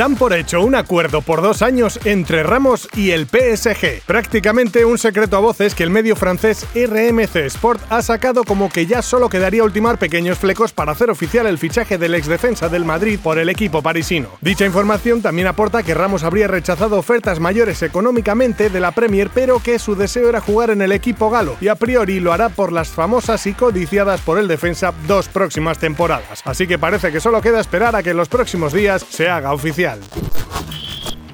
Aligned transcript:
Dan 0.00 0.16
por 0.16 0.32
hecho 0.32 0.62
un 0.62 0.74
acuerdo 0.76 1.20
por 1.20 1.42
dos 1.42 1.60
años 1.60 2.00
entre 2.06 2.42
Ramos 2.42 2.88
y 2.96 3.10
el 3.10 3.26
PSG. 3.26 4.00
Prácticamente 4.06 4.86
un 4.86 4.96
secreto 4.96 5.36
a 5.36 5.40
voces 5.40 5.74
que 5.74 5.82
el 5.82 5.90
medio 5.90 6.16
francés 6.16 6.66
RMC 6.74 7.36
Sport 7.36 7.82
ha 7.90 8.00
sacado 8.00 8.44
como 8.44 8.70
que 8.70 8.86
ya 8.86 9.02
solo 9.02 9.28
quedaría 9.28 9.62
ultimar 9.62 9.98
pequeños 9.98 10.38
flecos 10.38 10.72
para 10.72 10.92
hacer 10.92 11.10
oficial 11.10 11.46
el 11.46 11.58
fichaje 11.58 11.98
del 11.98 12.14
exdefensa 12.14 12.70
del 12.70 12.86
Madrid 12.86 13.20
por 13.22 13.38
el 13.38 13.50
equipo 13.50 13.82
parisino. 13.82 14.30
Dicha 14.40 14.64
información 14.64 15.20
también 15.20 15.48
aporta 15.48 15.82
que 15.82 15.92
Ramos 15.92 16.24
habría 16.24 16.48
rechazado 16.48 16.96
ofertas 16.96 17.38
mayores 17.38 17.82
económicamente 17.82 18.70
de 18.70 18.80
la 18.80 18.92
Premier, 18.92 19.28
pero 19.34 19.58
que 19.58 19.78
su 19.78 19.96
deseo 19.96 20.30
era 20.30 20.40
jugar 20.40 20.70
en 20.70 20.80
el 20.80 20.92
equipo 20.92 21.28
galo 21.28 21.58
y 21.60 21.68
a 21.68 21.74
priori 21.74 22.20
lo 22.20 22.32
hará 22.32 22.48
por 22.48 22.72
las 22.72 22.88
famosas 22.88 23.46
y 23.46 23.52
codiciadas 23.52 24.22
por 24.22 24.38
el 24.38 24.48
defensa 24.48 24.94
dos 25.06 25.28
próximas 25.28 25.78
temporadas. 25.78 26.40
Así 26.46 26.66
que 26.66 26.78
parece 26.78 27.12
que 27.12 27.20
solo 27.20 27.42
queda 27.42 27.60
esperar 27.60 27.94
a 27.94 28.02
que 28.02 28.12
en 28.12 28.16
los 28.16 28.30
próximos 28.30 28.72
días 28.72 29.04
se 29.06 29.28
haga 29.28 29.52
oficial. 29.52 29.89
Mundial. 29.90 30.49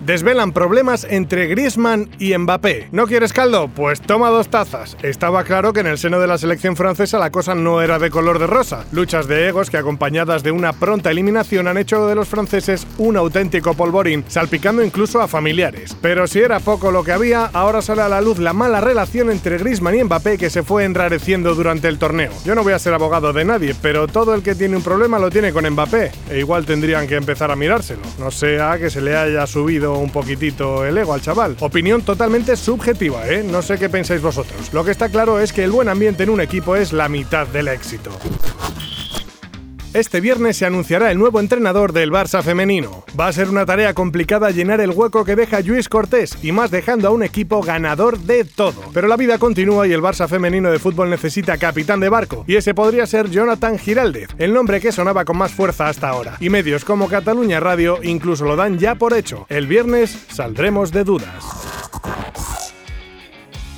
Desvelan 0.06 0.52
problemas 0.52 1.04
entre 1.10 1.48
Griezmann 1.48 2.08
y 2.20 2.38
Mbappé. 2.38 2.86
¿No 2.92 3.08
quieres 3.08 3.32
caldo? 3.32 3.66
Pues 3.66 4.00
toma 4.00 4.30
dos 4.30 4.48
tazas. 4.48 4.96
Estaba 5.02 5.42
claro 5.42 5.72
que 5.72 5.80
en 5.80 5.88
el 5.88 5.98
seno 5.98 6.20
de 6.20 6.28
la 6.28 6.38
selección 6.38 6.76
francesa 6.76 7.18
la 7.18 7.32
cosa 7.32 7.56
no 7.56 7.82
era 7.82 7.98
de 7.98 8.08
color 8.08 8.38
de 8.38 8.46
rosa. 8.46 8.84
Luchas 8.92 9.26
de 9.26 9.48
egos 9.48 9.68
que 9.68 9.78
acompañadas 9.78 10.44
de 10.44 10.52
una 10.52 10.72
pronta 10.74 11.10
eliminación 11.10 11.66
han 11.66 11.76
hecho 11.76 12.06
de 12.06 12.14
los 12.14 12.28
franceses 12.28 12.86
un 12.98 13.16
auténtico 13.16 13.74
polvorín, 13.74 14.24
salpicando 14.28 14.84
incluso 14.84 15.20
a 15.20 15.26
familiares. 15.26 15.96
Pero 16.00 16.28
si 16.28 16.38
era 16.38 16.60
poco 16.60 16.92
lo 16.92 17.02
que 17.02 17.10
había, 17.10 17.46
ahora 17.46 17.82
sale 17.82 18.02
a 18.02 18.08
la 18.08 18.20
luz 18.20 18.38
la 18.38 18.52
mala 18.52 18.80
relación 18.80 19.28
entre 19.32 19.58
Griezmann 19.58 19.96
y 19.96 20.04
Mbappé 20.04 20.38
que 20.38 20.50
se 20.50 20.62
fue 20.62 20.84
enrareciendo 20.84 21.56
durante 21.56 21.88
el 21.88 21.98
torneo. 21.98 22.30
Yo 22.44 22.54
no 22.54 22.62
voy 22.62 22.74
a 22.74 22.78
ser 22.78 22.94
abogado 22.94 23.32
de 23.32 23.44
nadie, 23.44 23.74
pero 23.82 24.06
todo 24.06 24.34
el 24.34 24.44
que 24.44 24.54
tiene 24.54 24.76
un 24.76 24.84
problema 24.84 25.18
lo 25.18 25.30
tiene 25.30 25.52
con 25.52 25.68
Mbappé. 25.68 26.12
E 26.30 26.38
igual 26.38 26.64
tendrían 26.64 27.08
que 27.08 27.16
empezar 27.16 27.50
a 27.50 27.56
mirárselo. 27.56 28.02
No 28.20 28.30
sea 28.30 28.78
que 28.78 28.88
se 28.88 29.00
le 29.00 29.16
haya 29.16 29.44
subido 29.48 29.95
un 29.98 30.10
poquitito 30.10 30.84
el 30.84 30.98
ego 30.98 31.14
al 31.14 31.20
chaval. 31.20 31.56
Opinión 31.60 32.02
totalmente 32.02 32.56
subjetiva, 32.56 33.28
¿eh? 33.28 33.42
No 33.42 33.62
sé 33.62 33.78
qué 33.78 33.88
pensáis 33.88 34.22
vosotros. 34.22 34.72
Lo 34.72 34.84
que 34.84 34.90
está 34.90 35.08
claro 35.08 35.38
es 35.40 35.52
que 35.52 35.64
el 35.64 35.70
buen 35.70 35.88
ambiente 35.88 36.22
en 36.22 36.30
un 36.30 36.40
equipo 36.40 36.76
es 36.76 36.92
la 36.92 37.08
mitad 37.08 37.46
del 37.46 37.68
éxito. 37.68 38.10
Este 39.96 40.20
viernes 40.20 40.58
se 40.58 40.66
anunciará 40.66 41.10
el 41.10 41.18
nuevo 41.18 41.40
entrenador 41.40 41.94
del 41.94 42.12
Barça 42.12 42.42
femenino. 42.42 43.02
Va 43.18 43.28
a 43.28 43.32
ser 43.32 43.48
una 43.48 43.64
tarea 43.64 43.94
complicada 43.94 44.50
llenar 44.50 44.82
el 44.82 44.90
hueco 44.90 45.24
que 45.24 45.36
deja 45.36 45.60
Luis 45.60 45.88
Cortés 45.88 46.36
y 46.42 46.52
más 46.52 46.70
dejando 46.70 47.08
a 47.08 47.12
un 47.12 47.22
equipo 47.22 47.62
ganador 47.62 48.18
de 48.18 48.44
todo. 48.44 48.82
Pero 48.92 49.08
la 49.08 49.16
vida 49.16 49.38
continúa 49.38 49.86
y 49.86 49.94
el 49.94 50.02
Barça 50.02 50.28
femenino 50.28 50.70
de 50.70 50.78
fútbol 50.78 51.08
necesita 51.08 51.56
capitán 51.56 52.00
de 52.00 52.10
barco 52.10 52.44
y 52.46 52.56
ese 52.56 52.74
podría 52.74 53.06
ser 53.06 53.30
Jonathan 53.30 53.78
Giraldez, 53.78 54.28
el 54.36 54.52
nombre 54.52 54.82
que 54.82 54.92
sonaba 54.92 55.24
con 55.24 55.38
más 55.38 55.52
fuerza 55.52 55.88
hasta 55.88 56.10
ahora. 56.10 56.36
Y 56.40 56.50
medios 56.50 56.84
como 56.84 57.08
Cataluña 57.08 57.58
Radio 57.60 57.98
incluso 58.02 58.44
lo 58.44 58.54
dan 58.54 58.78
ya 58.78 58.96
por 58.96 59.14
hecho. 59.14 59.46
El 59.48 59.66
viernes 59.66 60.26
saldremos 60.28 60.92
de 60.92 61.04
dudas. 61.04 61.65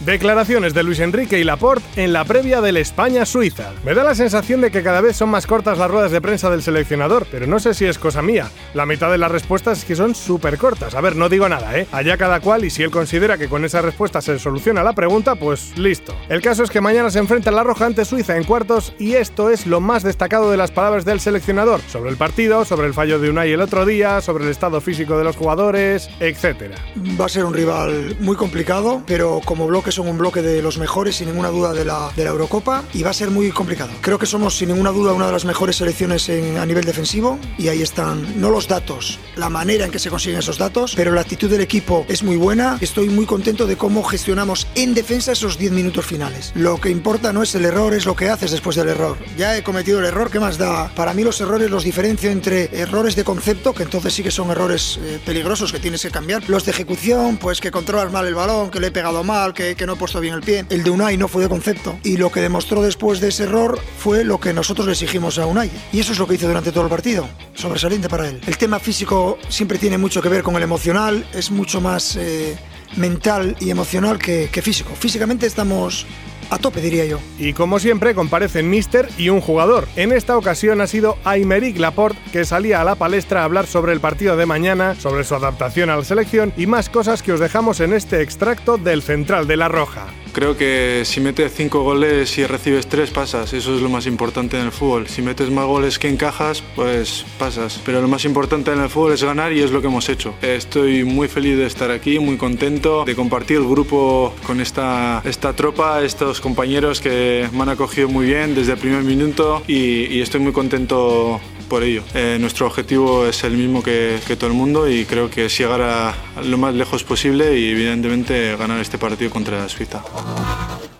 Declaraciones 0.08 0.72
de 0.72 0.84
Luis 0.84 1.00
Enrique 1.00 1.38
y 1.38 1.44
Laporte 1.44 2.02
en 2.02 2.14
la 2.14 2.24
previa 2.24 2.62
del 2.62 2.78
España-Suiza. 2.78 3.74
Me 3.84 3.92
da 3.92 4.02
la 4.02 4.14
sensación 4.14 4.62
de 4.62 4.70
que 4.70 4.82
cada 4.82 5.02
vez 5.02 5.18
son 5.18 5.28
más 5.28 5.46
cortas 5.46 5.76
las 5.76 5.90
ruedas 5.90 6.10
de 6.10 6.22
prensa 6.22 6.48
del 6.48 6.62
seleccionador, 6.62 7.26
pero 7.30 7.46
no 7.46 7.58
sé 7.58 7.74
si 7.74 7.84
es 7.84 7.98
cosa 7.98 8.22
mía. 8.22 8.48
La 8.72 8.86
mitad 8.86 9.10
de 9.10 9.18
las 9.18 9.30
respuestas 9.30 9.80
es 9.80 9.84
que 9.84 9.94
son 9.94 10.14
súper 10.14 10.56
cortas. 10.56 10.94
A 10.94 11.02
ver, 11.02 11.14
no 11.14 11.28
digo 11.28 11.46
nada, 11.46 11.78
¿eh? 11.78 11.86
Allá 11.92 12.16
cada 12.16 12.40
cual 12.40 12.64
y 12.64 12.70
si 12.70 12.82
él 12.82 12.90
considera 12.90 13.36
que 13.36 13.50
con 13.50 13.66
esa 13.66 13.82
respuesta 13.82 14.22
se 14.22 14.38
soluciona 14.38 14.82
la 14.82 14.94
pregunta, 14.94 15.34
pues 15.34 15.76
listo. 15.76 16.16
El 16.30 16.40
caso 16.40 16.64
es 16.64 16.70
que 16.70 16.80
mañana 16.80 17.10
se 17.10 17.18
enfrenta 17.18 17.50
la 17.50 17.62
Roja 17.62 17.84
ante 17.84 18.06
Suiza 18.06 18.38
en 18.38 18.44
cuartos 18.44 18.94
y 18.98 19.12
esto 19.12 19.50
es 19.50 19.66
lo 19.66 19.82
más 19.82 20.04
destacado 20.04 20.50
de 20.50 20.56
las 20.56 20.70
palabras 20.70 21.04
del 21.04 21.20
seleccionador 21.20 21.82
sobre 21.82 22.08
el 22.08 22.16
partido, 22.16 22.64
sobre 22.64 22.86
el 22.86 22.94
fallo 22.94 23.18
de 23.18 23.28
Unai 23.28 23.52
el 23.52 23.60
otro 23.60 23.84
día, 23.84 24.22
sobre 24.22 24.44
el 24.44 24.50
estado 24.50 24.80
físico 24.80 25.18
de 25.18 25.24
los 25.24 25.36
jugadores, 25.36 26.08
etc. 26.18 26.72
Va 27.20 27.26
a 27.26 27.28
ser 27.28 27.44
un 27.44 27.52
rival 27.52 28.16
muy 28.20 28.36
complicado, 28.36 29.02
pero 29.06 29.42
como 29.44 29.66
bloque 29.66 29.97
son 29.98 30.06
un 30.06 30.16
bloque 30.16 30.42
de 30.42 30.62
los 30.62 30.78
mejores, 30.78 31.16
sin 31.16 31.26
ninguna 31.26 31.48
duda, 31.48 31.72
de 31.72 31.84
la, 31.84 32.12
de 32.14 32.22
la 32.22 32.30
Eurocopa 32.30 32.84
y 32.94 33.02
va 33.02 33.10
a 33.10 33.12
ser 33.12 33.30
muy 33.30 33.50
complicado. 33.50 33.90
Creo 34.00 34.16
que 34.16 34.26
somos, 34.26 34.56
sin 34.56 34.68
ninguna 34.68 34.92
duda, 34.92 35.12
una 35.12 35.26
de 35.26 35.32
las 35.32 35.44
mejores 35.44 35.74
selecciones 35.74 36.28
en, 36.28 36.56
a 36.56 36.64
nivel 36.64 36.84
defensivo 36.84 37.36
y 37.58 37.66
ahí 37.66 37.82
están, 37.82 38.40
no 38.40 38.48
los 38.50 38.68
datos, 38.68 39.18
la 39.34 39.48
manera 39.48 39.86
en 39.86 39.90
que 39.90 39.98
se 39.98 40.08
consiguen 40.08 40.38
esos 40.38 40.56
datos, 40.56 40.94
pero 40.94 41.10
la 41.10 41.22
actitud 41.22 41.50
del 41.50 41.62
equipo 41.62 42.06
es 42.08 42.22
muy 42.22 42.36
buena. 42.36 42.78
Estoy 42.80 43.08
muy 43.08 43.26
contento 43.26 43.66
de 43.66 43.76
cómo 43.76 44.04
gestionamos 44.04 44.68
en 44.76 44.94
defensa 44.94 45.32
esos 45.32 45.58
10 45.58 45.72
minutos 45.72 46.06
finales. 46.06 46.52
Lo 46.54 46.80
que 46.80 46.90
importa 46.90 47.32
no 47.32 47.42
es 47.42 47.52
el 47.56 47.64
error, 47.64 47.92
es 47.92 48.06
lo 48.06 48.14
que 48.14 48.28
haces 48.28 48.52
después 48.52 48.76
del 48.76 48.90
error. 48.90 49.18
Ya 49.36 49.56
he 49.56 49.64
cometido 49.64 49.98
el 49.98 50.04
error, 50.04 50.30
¿qué 50.30 50.38
más 50.38 50.58
da? 50.58 50.92
Para 50.94 51.12
mí 51.12 51.24
los 51.24 51.40
errores 51.40 51.72
los 51.72 51.82
diferencio 51.82 52.30
entre 52.30 52.70
errores 52.72 53.16
de 53.16 53.24
concepto, 53.24 53.74
que 53.74 53.82
entonces 53.82 54.14
sí 54.14 54.22
que 54.22 54.30
son 54.30 54.52
errores 54.52 55.00
eh, 55.02 55.18
peligrosos 55.26 55.72
que 55.72 55.80
tienes 55.80 56.02
que 56.02 56.12
cambiar, 56.12 56.48
los 56.48 56.64
de 56.64 56.70
ejecución, 56.70 57.36
pues 57.36 57.60
que 57.60 57.72
controlas 57.72 58.12
mal 58.12 58.28
el 58.28 58.36
balón, 58.36 58.70
que 58.70 58.78
le 58.78 58.86
he 58.86 58.92
pegado 58.92 59.24
mal, 59.24 59.54
que, 59.54 59.74
que 59.74 59.87
no 59.88 59.94
he 59.94 59.96
puesto 59.96 60.20
bien 60.20 60.34
el 60.34 60.42
pie. 60.42 60.64
El 60.68 60.84
de 60.84 60.90
Unai 60.90 61.16
no 61.16 61.26
fue 61.26 61.42
de 61.42 61.48
concepto. 61.48 61.98
Y 62.04 62.18
lo 62.18 62.30
que 62.30 62.40
demostró 62.40 62.82
después 62.82 63.20
de 63.20 63.28
ese 63.28 63.44
error 63.44 63.80
fue 63.98 64.22
lo 64.22 64.38
que 64.38 64.52
nosotros 64.52 64.86
le 64.86 64.92
exigimos 64.92 65.38
a 65.38 65.46
Unai. 65.46 65.70
Y 65.92 66.00
eso 66.00 66.12
es 66.12 66.18
lo 66.18 66.28
que 66.28 66.34
hizo 66.34 66.46
durante 66.46 66.70
todo 66.70 66.84
el 66.84 66.90
partido. 66.90 67.26
Sobresaliente 67.54 68.08
para 68.08 68.28
él. 68.28 68.40
El 68.46 68.58
tema 68.58 68.78
físico 68.78 69.38
siempre 69.48 69.78
tiene 69.78 69.98
mucho 69.98 70.20
que 70.20 70.28
ver 70.28 70.42
con 70.42 70.54
el 70.56 70.62
emocional. 70.62 71.26
Es 71.32 71.50
mucho 71.50 71.80
más 71.80 72.16
eh, 72.16 72.56
mental 72.96 73.56
y 73.60 73.70
emocional 73.70 74.18
que, 74.18 74.50
que 74.52 74.60
físico. 74.60 74.94
Físicamente 74.94 75.46
estamos 75.46 76.06
a 76.50 76.58
tope, 76.58 76.80
diría 76.80 77.04
yo. 77.04 77.18
Y 77.38 77.52
como 77.52 77.78
siempre, 77.78 78.14
comparecen 78.14 78.70
Mister 78.70 79.08
y 79.18 79.28
un 79.28 79.40
jugador. 79.40 79.86
En 79.96 80.12
esta 80.12 80.36
ocasión 80.36 80.80
ha 80.80 80.86
sido 80.86 81.16
Aymeric 81.24 81.78
Laporte, 81.78 82.18
que 82.32 82.44
salía 82.44 82.80
a 82.80 82.84
la 82.84 82.94
palestra 82.94 83.40
a 83.40 83.44
hablar 83.44 83.66
sobre 83.66 83.92
el 83.92 84.00
partido 84.00 84.36
de 84.36 84.46
mañana, 84.46 84.94
sobre 84.94 85.24
su 85.24 85.34
adaptación 85.34 85.90
a 85.90 85.96
la 85.96 86.04
selección 86.04 86.52
y 86.56 86.66
más 86.66 86.88
cosas 86.88 87.22
que 87.22 87.32
os 87.32 87.40
dejamos 87.40 87.80
en 87.80 87.92
este 87.92 88.22
extracto 88.22 88.78
del 88.78 89.02
Central 89.02 89.46
de 89.46 89.56
la 89.56 89.68
Roja. 89.68 90.06
Creo 90.38 90.56
que 90.56 91.02
si 91.04 91.20
metes 91.20 91.52
cinco 91.52 91.82
goles 91.82 92.38
y 92.38 92.46
recibes 92.46 92.86
tres, 92.86 93.10
pasas. 93.10 93.52
Eso 93.52 93.74
es 93.74 93.82
lo 93.82 93.88
más 93.88 94.06
importante 94.06 94.56
en 94.56 94.66
el 94.66 94.70
fútbol. 94.70 95.08
Si 95.08 95.20
metes 95.20 95.50
más 95.50 95.66
goles 95.66 95.98
que 95.98 96.08
encajas, 96.08 96.62
pues 96.76 97.26
pasas. 97.40 97.82
Pero 97.84 98.00
lo 98.00 98.06
más 98.06 98.24
importante 98.24 98.72
en 98.72 98.80
el 98.80 98.88
fútbol 98.88 99.14
es 99.14 99.24
ganar 99.24 99.52
y 99.52 99.62
es 99.62 99.72
lo 99.72 99.80
que 99.80 99.88
hemos 99.88 100.08
hecho. 100.08 100.36
Estoy 100.40 101.02
muy 101.02 101.26
feliz 101.26 101.58
de 101.58 101.66
estar 101.66 101.90
aquí, 101.90 102.20
muy 102.20 102.36
contento 102.36 103.04
de 103.04 103.16
compartir 103.16 103.56
el 103.56 103.66
grupo 103.66 104.32
con 104.46 104.60
esta, 104.60 105.22
esta 105.24 105.54
tropa, 105.54 106.04
estos 106.04 106.40
compañeros 106.40 107.00
que 107.00 107.48
me 107.52 107.62
han 107.62 107.70
acogido 107.70 108.08
muy 108.08 108.26
bien 108.26 108.54
desde 108.54 108.74
el 108.74 108.78
primer 108.78 109.02
minuto 109.02 109.64
y, 109.66 110.04
y 110.06 110.20
estoy 110.20 110.38
muy 110.38 110.52
contento 110.52 111.40
por 111.68 111.82
ello. 111.82 112.02
Eh, 112.14 112.38
nuestro 112.40 112.66
objetivo 112.66 113.26
es 113.26 113.44
el 113.44 113.56
mismo 113.56 113.82
que, 113.82 114.18
que, 114.26 114.36
todo 114.36 114.50
el 114.50 114.56
mundo 114.56 114.88
y 114.88 115.04
creo 115.04 115.30
que 115.30 115.46
es 115.46 115.58
llegar 115.58 115.82
a 115.82 116.14
lo 116.42 116.58
más 116.58 116.74
lejos 116.74 117.04
posible 117.04 117.58
y 117.58 117.70
evidentemente 117.70 118.56
ganar 118.56 118.80
este 118.80 118.98
partido 118.98 119.30
contra 119.30 119.68
Suiza. 119.68 120.02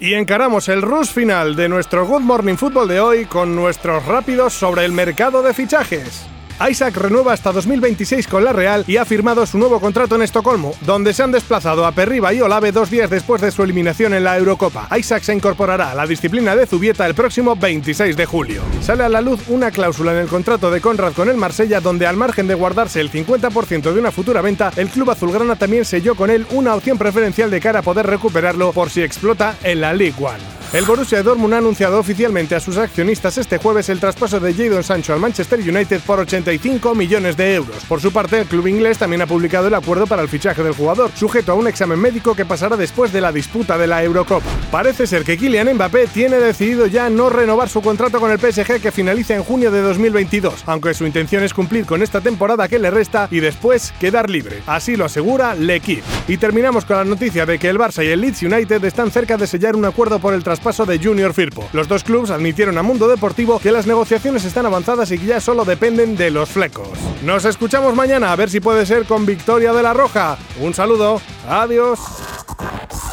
Y 0.01 0.15
encaramos 0.15 0.69
el 0.69 0.83
rush 0.83 1.09
final 1.09 1.57
de 1.57 1.69
nuestro 1.69 2.07
Good 2.07 2.21
Morning 2.21 2.55
Football 2.55 2.89
de 2.89 3.01
hoy 3.01 3.25
con 3.25 3.57
nuestros 3.57 4.05
rápidos 4.07 4.53
sobre 4.53 4.85
el 4.85 4.93
mercado 4.93 5.43
de 5.43 5.53
fichajes. 5.55 6.27
Isaac 6.67 6.97
renueva 6.97 7.33
hasta 7.33 7.53
2026 7.53 8.27
con 8.27 8.45
la 8.45 8.53
Real 8.53 8.85
y 8.89 8.97
ha 8.97 9.05
firmado 9.05 9.47
su 9.47 9.59
nuevo 9.59 9.81
contrato 9.81 10.17
en 10.17 10.23
Estocolmo, 10.23 10.75
donde 10.81 11.13
se 11.13 11.23
han 11.23 11.31
desplazado 11.31 11.87
a 11.87 11.93
Perriba 11.93 12.35
y 12.35 12.41
Olave 12.41 12.73
dos 12.73 12.91
días 12.91 13.09
después 13.09 13.41
de 13.41 13.53
su 13.53 13.63
eliminación 13.63 14.13
en 14.13 14.25
la 14.25 14.37
Eurocopa. 14.37 14.89
Isaac 14.99 15.23
se 15.23 15.35
incorporará 15.35 15.93
a 15.93 15.95
la 15.95 16.07
disciplina 16.07 16.57
de 16.57 16.67
Zubieta 16.67 17.07
el 17.07 17.15
próximo 17.15 17.55
26 17.55 18.17
de 18.17 18.27
julio. 18.27 18.63
Sale 18.81 19.05
a 19.05 19.09
la 19.09 19.21
luz 19.21 19.41
una 19.49 19.71
cláusula 19.71 20.13
en 20.13 20.19
el 20.19 20.29
contrato 20.29 20.71
de 20.71 20.81
Conrad 20.81 21.13
con 21.13 21.29
el 21.29 21.37
Marsella, 21.37 21.81
donde 21.81 22.07
al 22.07 22.17
margen 22.17 22.49
de 22.49 22.55
guardarse 22.55 23.01
el 23.01 23.13
50% 23.13 23.93
de 23.93 24.01
una 24.01 24.11
futura 24.11 24.43
venta, 24.43 24.73
el 24.77 24.89
club 24.89 25.11
azulgrana 25.11 25.55
también 25.55 25.85
selló 25.85 26.17
con 26.17 26.29
él 26.29 26.45
una 26.51 26.75
opción 26.75 26.99
preferencial 26.99 27.51
de 27.51 27.61
cara 27.61 27.81
a 27.81 27.83
poder 27.83 28.07
recuperarlo 28.07 28.73
por 28.73 28.91
si 28.91 29.03
explota 29.03 29.57
en 29.63 29.81
la 29.81 29.93
League 29.93 30.17
One. 30.19 30.58
El 30.71 30.85
Borussia 30.85 31.23
Dortmund 31.23 31.55
ha 31.55 31.59
anunciado 31.59 31.99
oficialmente 31.99 32.55
a 32.55 32.61
sus 32.61 32.77
accionistas 32.77 33.39
este 33.39 33.57
jueves 33.57 33.89
el 33.89 34.01
traspaso 34.01 34.39
de 34.39 34.53
Jadon 34.53 34.85
Sancho 34.85 35.15
al 35.15 35.19
Manchester 35.19 35.59
United 35.61 36.03
por 36.03 36.21
85 36.21 36.95
millones 36.95 37.39
de 37.39 37.55
euros. 37.55 37.87
Por 37.87 38.03
su 38.03 38.13
parte, 38.13 38.41
el 38.41 38.47
club 38.47 38.67
inglés 38.67 38.99
también 38.99 39.23
ha 39.23 39.27
publicado 39.27 39.69
el 39.69 39.75
acuerdo 39.75 40.07
para 40.07 40.21
el 40.21 40.29
fichaje 40.29 40.63
del 40.63 40.75
jugador, 40.75 41.11
sujeto 41.15 41.53
a 41.53 41.55
un 41.55 41.69
examen 41.69 41.99
médico 41.99 42.35
que 42.35 42.45
pasará 42.45 42.77
después 42.77 43.15
de 43.15 43.23
la 43.23 43.33
disputa 43.33 43.79
de 43.79 43.87
la 43.87 44.05
Eurocopa. 44.05 44.45
Parece 44.71 45.07
ser 45.07 45.25
que 45.25 45.39
Kylian 45.39 45.73
Mbappé 45.73 46.07
tiene 46.09 46.37
decidido 46.37 46.85
ya 46.85 47.09
no 47.09 47.31
renovar 47.31 47.71
su 47.71 47.81
contrato 47.81 48.21
con 48.21 48.31
el 48.31 48.39
PSG 48.39 48.79
que 48.83 48.93
finaliza 48.93 49.35
en 49.35 49.45
junio 49.45 49.71
de 49.71 49.81
2022, 49.81 50.65
aunque 50.67 50.93
su 50.93 51.07
intención 51.07 51.45
es 51.45 51.55
cumplir 51.55 51.87
con 51.87 52.03
esta 52.03 52.21
temporada 52.21 52.69
que 52.69 52.79
le 52.79 52.91
resta 52.91 53.27
y 53.31 53.41
después 53.41 53.95
quedar 53.99 54.29
libre. 54.29 54.63
Así 54.67 54.97
lo 54.97 55.07
asegura 55.07 55.55
L'Equipe. 55.55 56.03
Y 56.29 56.37
terminamos 56.37 56.85
con 56.85 56.99
la 56.99 57.05
noticia 57.05 57.47
de 57.47 57.59
que 57.59 57.71
el 57.71 57.79
Barça 57.79 58.05
y 58.05 58.09
el 58.09 58.21
Leeds 58.21 58.43
United 58.43 58.85
están 58.85 59.11
cerca 59.11 59.39
de 59.39 59.47
sellar 59.47 59.75
un 59.75 59.87
acuerdo 59.87 60.19
por 60.19 60.35
el 60.35 60.45
traspaso 60.45 60.58
paso 60.61 60.87
de 60.87 60.99
Junior 60.99 61.35
Firpo. 61.35 61.69
Los 61.73 61.89
dos 61.89 62.05
clubes 62.05 62.31
admitieron 62.31 62.79
a 62.79 62.83
Mundo 62.83 63.09
Deportivo 63.09 63.59
que 63.59 63.73
las 63.73 63.87
negociaciones 63.87 64.45
están 64.45 64.67
avanzadas 64.67 65.11
y 65.11 65.19
que 65.19 65.27
ya 65.27 65.41
solo 65.41 65.65
dependen 65.65 66.17
de 66.17 66.31
los 66.31 66.49
flecos. 66.49 66.91
Nos 67.25 67.45
escuchamos 67.45 67.95
mañana 67.95 68.33
a 68.33 68.37
ver 68.37 68.51
si 68.51 68.61
puede 68.61 68.87
ser 68.87 69.05
con 69.05 69.27
victoria 69.27 69.73
de 69.73 69.83
la 69.83 69.95
Roja. 69.95 70.39
Un 70.61 70.75
saludo, 70.75 71.21
adiós. 71.49 71.99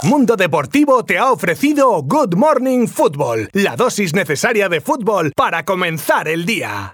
Mundo 0.03 0.35
Deportivo 0.35 1.03
te 1.03 1.17
ha 1.17 1.31
ofrecido 1.31 2.03
Good 2.03 2.35
Morning 2.35 2.87
Football, 2.87 3.49
la 3.53 3.75
dosis 3.75 4.13
necesaria 4.13 4.69
de 4.69 4.79
fútbol 4.79 5.31
para 5.35 5.65
comenzar 5.65 6.27
el 6.27 6.45
día. 6.45 6.93